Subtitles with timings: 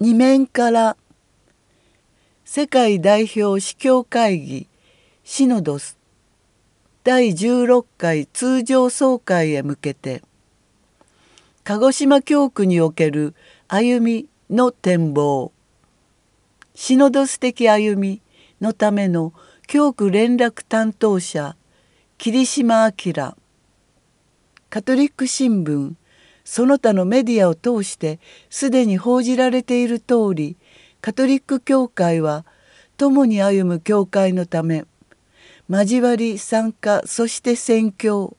[0.00, 0.96] 2面から
[2.44, 4.68] 世界代表司教会議
[5.24, 5.98] シノドス
[7.02, 10.22] 第16回通常総会へ向けて
[11.64, 13.34] 鹿児島教区における
[13.66, 15.50] 歩みの展望
[16.76, 18.22] シノドス的歩み
[18.60, 19.32] のための
[19.66, 21.56] 教区連絡担当者
[22.18, 23.34] 桐島明
[24.70, 25.94] カトリック新聞
[26.50, 30.56] その他のメディアを通してすでに報じられている通り
[31.02, 32.46] カトリック教会は
[32.96, 34.86] 共に歩む教会のため
[35.68, 38.34] 交わり参加そして宣教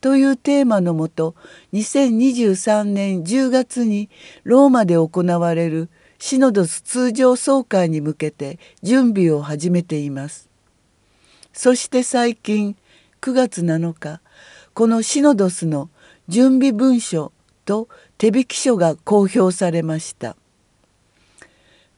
[0.00, 1.34] というテーマのもと
[1.72, 4.08] 2023年10月に
[4.44, 5.88] ローマで行われる
[6.20, 10.48] シノドス通常総会に向けて準備を始めています。
[11.52, 12.76] そして最近
[13.20, 14.20] 9月7日
[14.74, 15.90] このシノドスの
[16.32, 17.30] 準備文書
[17.66, 20.34] と手引き書が公表されました。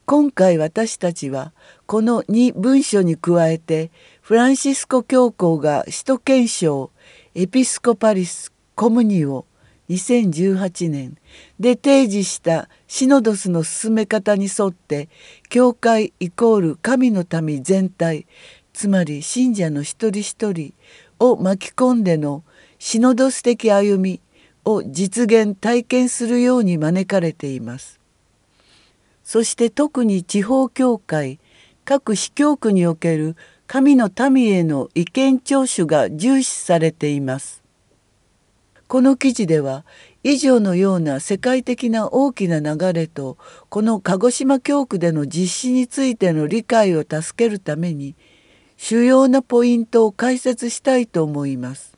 [0.05, 1.53] 今回私たちは
[1.85, 6.91] この2文書に加えてフランシスコ教皇が首都憲章
[7.33, 9.45] エピスコパリス・コムニオ
[9.89, 11.17] 2018年
[11.57, 15.07] で提示したシノドスの進め方に沿って
[15.47, 18.27] 教会イコール神の民全体
[18.73, 20.73] つまり信者の一人一人
[21.19, 22.43] を巻き込んでの
[22.77, 24.19] シノドス的歩み
[24.65, 27.99] を実現体験するように招かれています。
[29.23, 31.39] そして特に地方教会
[31.85, 33.35] 各市教区における
[33.67, 37.63] 神の民への意見聴取が重視されています。
[38.87, 39.83] この記事では
[40.23, 43.37] 以上のような世界的な大きな流れと
[43.69, 48.15] この鹿児島教区での実施についての理解を助けるために
[48.77, 51.97] 主要なポイントを解説したいと思います。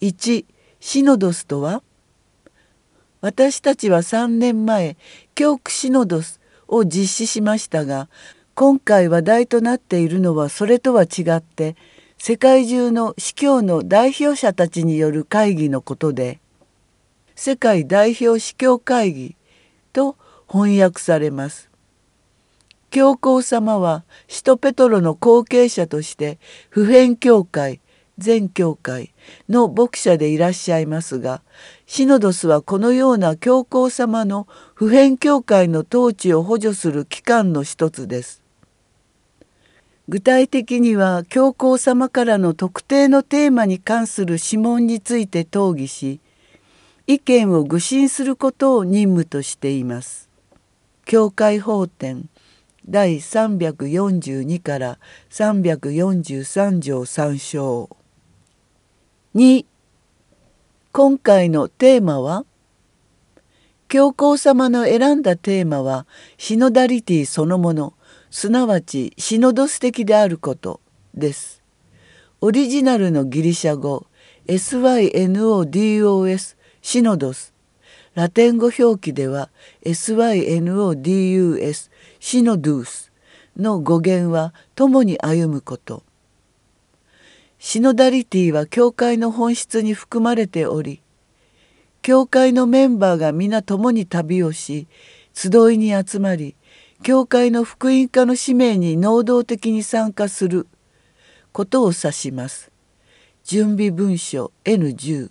[0.00, 0.44] 1
[0.80, 1.82] シノドスとは？
[3.20, 4.96] 私たちは3年前
[5.34, 8.08] 教区シノドスを実施しましたが
[8.54, 11.76] 今回話題となっているのはそれとは違って
[12.18, 16.40] 世界中の司教の代表者たちによる会議のことで
[17.34, 19.36] 世界代表司教会議
[19.92, 20.16] と
[20.48, 21.70] 翻訳されます。
[22.90, 26.38] 教皇様は使徒ペトロの後継者として
[26.70, 27.80] 普遍教会
[28.18, 29.12] 全教会
[29.48, 31.42] の牧者でいらっしゃいますが
[31.86, 38.42] シノドスはこのような教皇様の普遍教会の統治を補助する機関の一つです。
[40.08, 46.20] 具体的には教皇様からの特定のテーマに関する諮問について討議し
[47.08, 50.28] 意見を具申することを任務としています。
[51.04, 52.28] 教会法典
[52.88, 54.98] 第342から
[55.30, 57.96] 343条参照
[59.36, 59.66] 2
[60.92, 62.46] 今回のテーマは
[63.86, 66.06] 教皇様の選んだテーマは
[66.38, 67.92] シノダリティそのもの
[68.30, 70.80] すなわちシノドス的であること
[71.14, 71.62] です。
[72.40, 74.06] オリジナルのギリシャ語
[74.48, 77.52] SYNODOS シノドス
[78.14, 79.50] ラテン語表記では
[79.84, 83.12] SYNODUS シノドゥース
[83.58, 86.04] の語源は共に歩むこと
[87.58, 91.02] シノダリティは教会の本質に含まれており
[92.02, 94.86] 教会のメンバーが皆共に旅をし
[95.32, 96.54] 集いに集まり
[97.02, 100.66] 教会の福音化の使命に能動的に参加する
[101.52, 102.70] ことを指します。
[103.44, 105.30] 準備文書 N10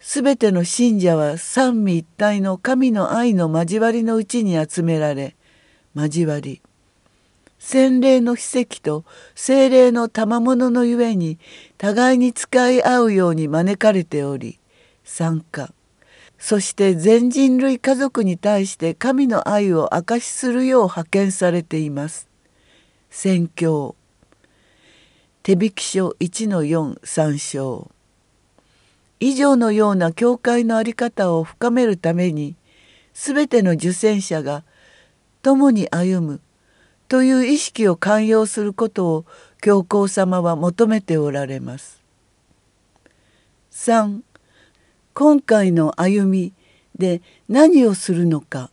[0.00, 5.36] すべての信者は三位一体の神の愛の交わりのうちに集められ
[5.94, 6.62] 交わり
[7.66, 11.38] 洗礼の奇跡と精霊の賜物のゆえに
[11.78, 14.60] 互いに使い合うように招かれており
[15.02, 15.72] 参加。
[16.38, 22.28] そして全人類家族に対して神の愛を証しするよう派遣されています。
[23.08, 23.96] 宣教。
[25.42, 27.90] 手引書1-4参照
[29.20, 32.56] 以上のような教会の在り方を深めるために
[33.14, 34.64] 全ての受選者が
[35.40, 36.40] 共に歩む
[37.08, 39.24] という意識を寛容することを
[39.60, 42.02] 教皇様は求めておられます。
[43.72, 44.20] 3
[45.14, 46.52] 今回の歩み
[46.96, 48.70] で何をするのか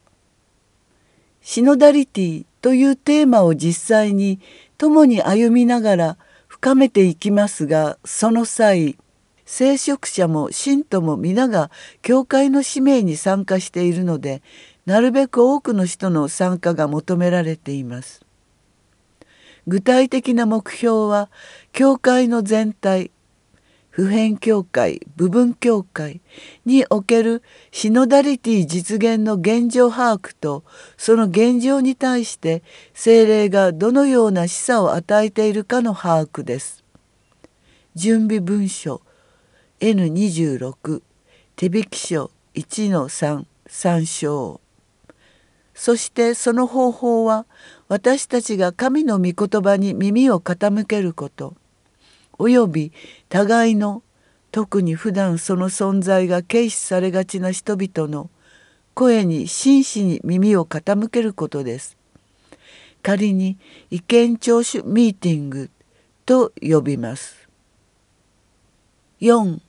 [1.41, 4.39] シノダリティというテーマを実際に
[4.77, 6.17] 共に歩みながら
[6.47, 8.97] 深めていきますがその際
[9.45, 11.71] 聖職者も信徒も皆が
[12.03, 14.43] 教会の使命に参加しているので
[14.85, 18.21] なるべく多くの人の参加が求められています。
[19.67, 21.29] 具体的な目標は
[21.71, 23.11] 教会の全体
[23.91, 26.21] 普遍教会部分教会
[26.65, 30.63] におけるシノダリティ実現の現状把握と
[30.97, 32.63] その現状に対して
[32.93, 36.83] 精霊がどのような示唆を与えているかの把握です。
[37.93, 39.01] 準備文書
[39.81, 41.01] N26
[41.57, 44.61] 手引書1の3参照
[45.81, 47.47] そしてその方法は
[47.87, 51.55] 私たちが神の御言葉に耳を傾けること
[52.37, 52.91] および
[53.29, 54.03] 互いの
[54.51, 58.29] 特に普段その存在が軽視されがちな人々の
[58.93, 61.97] 声に真摯に耳を傾けることです。
[63.01, 63.57] 仮に
[63.89, 65.71] 意見聴取ミーティング
[66.27, 67.49] と呼びます。
[69.19, 69.59] 4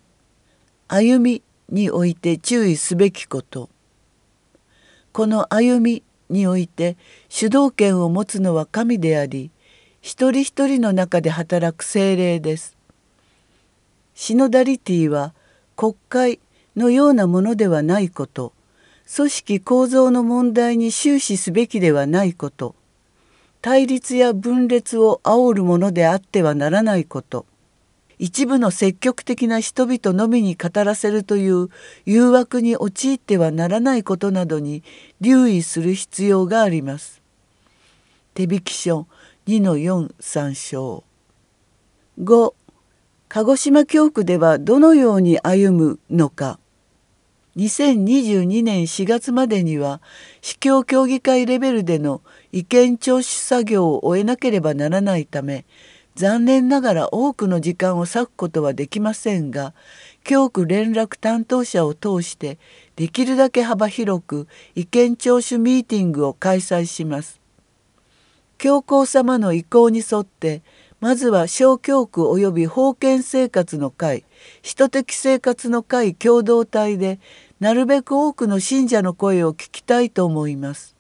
[0.89, 3.71] 歩みにおいて注意すべきこと
[5.13, 6.97] この歩みにおいて
[7.29, 9.51] 主導権を持つのは神であり
[10.01, 12.77] 一人一人の中で働く精霊です。
[14.15, 15.33] シノダリティは
[15.77, 16.41] 国会
[16.77, 18.53] のようなものではないこと。
[19.15, 22.75] 組織構造の問題に終始すべきではないこと。
[23.61, 27.47] 対立や分裂を煽るものであってはならないこと。
[28.23, 31.71] 一部の積極的な人々のみに語らせるという
[32.05, 34.85] 誘惑に陥ってはならないことなどに
[35.21, 37.21] 留意する必要があります。
[38.35, 39.09] 手引き書
[39.49, 41.03] 2の4参照
[42.21, 42.55] 5
[43.29, 46.61] 鹿児島教区ではどのように歩むのか
[47.57, 50.01] 2022年4月までには
[50.43, 52.23] 司教協議会レベルでの
[52.53, 55.65] 意見聴取作業を終えなければならないため
[56.15, 59.73] 残念ながら多くの時間を割くことはできませんが
[60.25, 62.59] 教区連絡担当者を通して
[62.97, 67.41] できるだけ幅広く意見聴取ミーティングを開催します。
[68.59, 70.63] 教皇様の意向に沿って
[71.01, 74.25] まずは小教区及び封建生活の会
[74.63, 77.19] 人的生活の会共同体で
[77.59, 80.92] なるべく多くの信者の声を聞きたいと思います。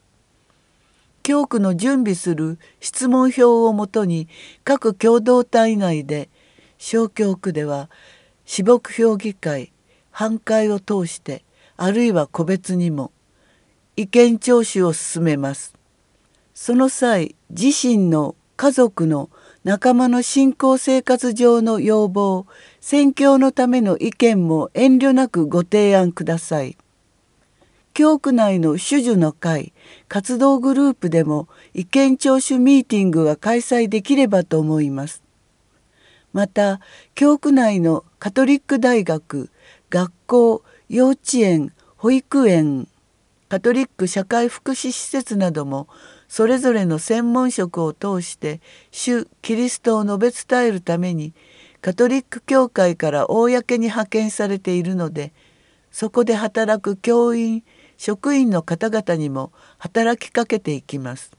[1.23, 4.29] 教区の準備する質問票をもとに
[4.65, 6.29] 各共同体内で
[6.77, 7.89] 小教区では
[8.45, 9.73] 私牧評議会
[10.11, 11.45] 反会を通して
[11.77, 13.13] あるいは個別にも
[13.97, 15.75] 意見聴取を進めます。
[16.55, 19.31] その際自身の家族の
[19.65, 22.47] 仲間の信仰生活上の要望
[22.81, 26.77] 宣教のための意見も遠慮なくご提案ください。
[27.95, 29.73] 教区内の種々の会
[30.09, 35.23] 活動グループでも意見聴取ミーティングが開催できればと思います。
[36.33, 36.81] また
[37.15, 39.51] 教区内のカトリック大学
[39.91, 42.89] 学校幼稚園保育園
[43.49, 45.89] カトリック社会福祉施設なども
[46.29, 51.35] それぞれの専門職を通して主キリストを述べ伝えるために
[51.83, 55.35] カトリック教会から公に派遣されているので
[55.91, 57.63] そこで働く教員
[58.05, 61.31] 職員の方々にも働きかけていきます。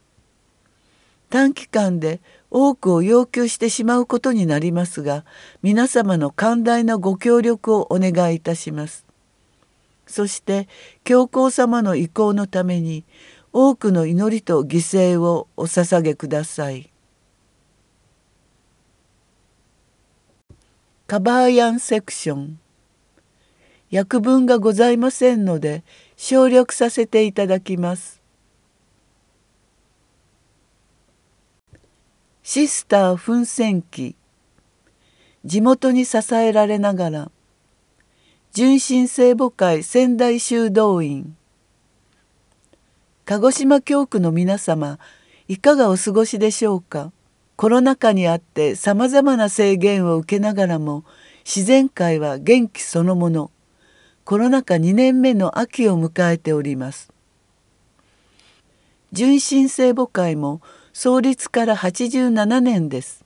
[1.29, 5.25] 短期間で多くを要求してしまうことになりますが
[5.61, 9.05] 皆様の寛大なご協力をお願いいたします。
[10.07, 10.69] そして
[11.03, 13.03] 教皇様の意向のために
[13.51, 16.89] 多くの祈りと犠牲をお捧げください。
[21.07, 22.59] カバーヤンセクション
[23.93, 25.83] 訳文がございませんので
[26.25, 28.21] 省略させていただきます。
[32.43, 34.15] シスター奮戦記。
[35.43, 37.31] 地元に支えられながら
[38.53, 41.35] 純真聖母会仙台修道院。
[43.25, 44.99] 鹿児島教区の皆様
[45.49, 47.11] いかがお過ごしでしょうか？
[47.57, 51.03] コロナ禍にあってさまざまな制限を受けながらも
[51.43, 53.51] 自然界は元気そのもの。
[54.25, 57.11] コロナ禍2年目の秋を迎えております。
[59.11, 60.61] 純真聖母会も
[60.93, 63.25] 創立から87年です。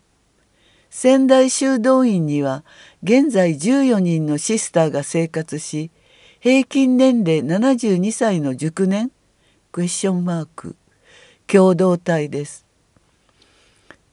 [0.90, 2.64] 仙台修道院には
[3.04, 5.92] 現在14人のシスターが生活し
[6.40, 9.12] 平均年齢72歳の熟年
[9.72, 10.76] クエスチョンマーク
[11.46, 12.66] 共同体です。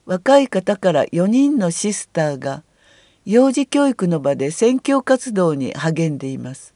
[0.04, 2.62] 若い方から4人のシスターが
[3.24, 6.73] 幼児教育の場で宣教活動に励んでいます。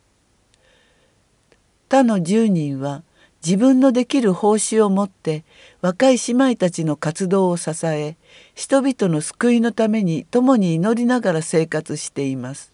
[1.88, 3.02] 他の10人は
[3.44, 5.44] 自分のできる報酬を持って
[5.80, 8.16] 若い姉妹たちの活動を支え
[8.54, 12.72] 人々の救いのために共に祈りながら生活しています。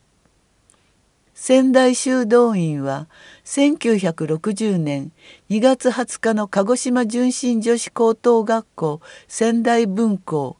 [1.34, 3.08] 仙台修道院は
[3.44, 5.10] 1960年
[5.50, 10.56] 2月20日の鹿児島純真女子高等学校仙台分校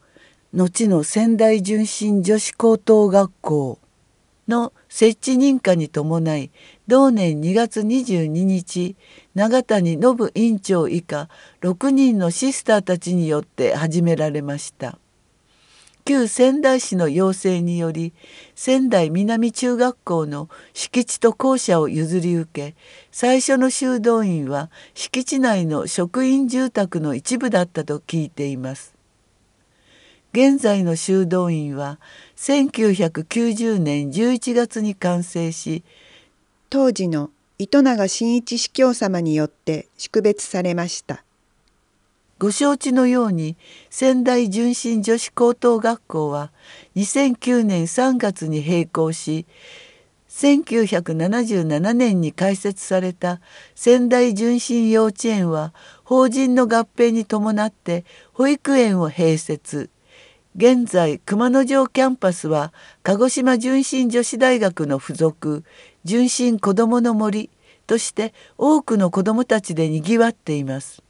[0.52, 3.78] 後の仙台純真女子高等学校
[4.48, 6.50] の設置認可に伴い
[6.86, 8.96] 同年2月22日
[9.34, 11.28] 長谷信院長以下
[11.62, 14.98] 6人のシスターたちによって始められました。
[16.06, 18.12] 旧仙台市の要請により
[18.54, 22.76] 仙台南中学校の敷地と校舎を譲り受け
[23.10, 28.93] 最初の修道院は敷地内の職員住宅の一部だったと聞いています。
[30.36, 32.00] 現在の修道院は
[32.34, 35.84] 1990年11月に完成し
[36.70, 41.22] 当時の糸永真一司教様によって祝別されました。
[42.40, 43.56] ご承知のように
[43.90, 46.50] 仙台純真女子高等学校は
[46.96, 49.46] 2009年3月に閉校し
[50.30, 53.40] 1977年に開設された
[53.76, 55.72] 仙台純真幼稚園は
[56.02, 59.90] 法人の合併に伴って保育園を併設
[60.56, 65.64] 現在熊野城キャンパスは鹿児島純真女子大学の附属
[66.04, 67.50] 純真子どもの森
[67.88, 71.02] として多くの子どもたちでにぎわっています。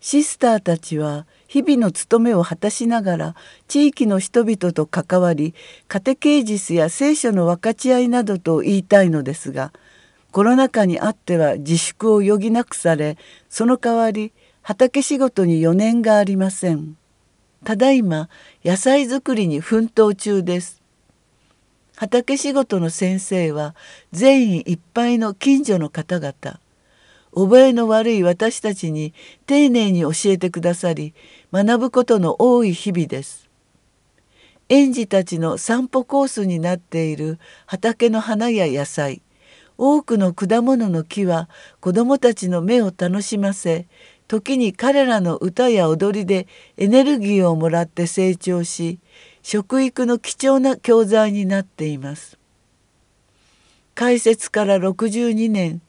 [0.00, 3.36] シスターたちは日々の務めを果たしながら
[3.68, 5.54] 地域の人々と関わり
[5.86, 9.70] カテケージスや聖書の分かち合いなどと言いたいのですが
[10.32, 13.18] コロナ禍にあっては自粛を余儀なくされ
[13.48, 14.32] その代わり
[14.62, 16.96] 畑仕事に余念がありません。
[17.64, 18.28] ただいま
[18.64, 20.82] 野菜作りに奮闘中です。
[21.96, 23.76] 畑仕事の先生は
[24.10, 26.58] 善意いっぱいの近所の方々
[27.34, 29.14] 覚えの悪い私たちに
[29.46, 31.14] 丁寧に教えてくださり
[31.52, 33.48] 学ぶことの多い日々です。
[34.68, 39.22] 園児たちの散歩コースになっている畑の花や野菜
[39.76, 41.48] 多くの果物の木は
[41.80, 43.86] 子どもたちの目を楽しませ
[44.32, 46.46] 時に彼らの歌や踊りで
[46.78, 48.98] エネルギーをもらって成長し
[49.42, 52.38] 食育の貴重な教材になっています。
[53.94, 55.82] 開設から62年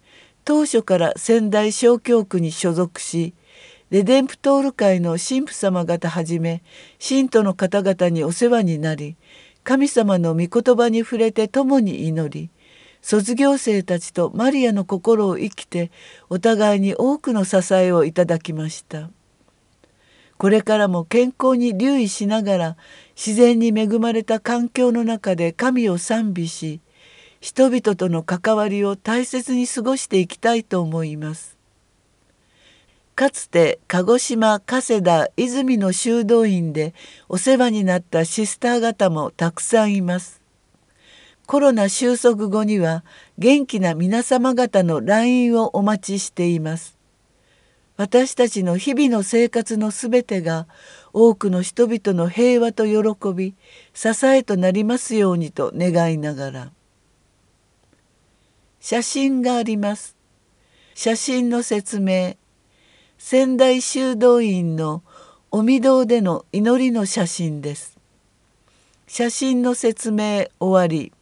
[0.44, 3.34] 当初から仙台小教区に所属し
[3.92, 6.64] レデンプトール会の神父様方はじめ
[7.00, 9.16] 信徒の方々にお世話になり
[9.64, 12.50] 神様の御言葉に触れて共に祈り
[13.04, 15.92] 卒業生たちとマリアの心を生きて
[16.30, 19.10] お互いに多くの支えをいただきました。
[20.38, 22.78] これからも健康に留意しながら
[23.16, 26.80] 自然に恵まれた環境の中で神を賛美し
[27.42, 31.58] 人々との関わりを大切に過ごしていきたいと思います。
[33.16, 36.94] かつて鹿児島加世田泉の修道院で
[37.28, 40.43] お世話になったシスター方もたくさんいます。
[41.46, 43.04] コロナ収束後には
[43.38, 46.98] 元気な皆様方の来院をお待ちしています。
[47.96, 50.68] 私たちの日々の生活のすべてが
[51.12, 53.56] 多くの人々の平和と喜び
[53.94, 56.72] 支えとなりますようにと願いながら。
[58.80, 60.16] 写真があります。
[60.96, 62.36] 写真の説明。
[63.18, 65.04] 仙台修道院の
[65.52, 67.98] 御御堂での祈りの写真です。
[69.08, 71.14] 写真の説明終わり。